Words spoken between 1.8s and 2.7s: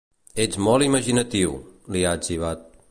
li ha etzibat.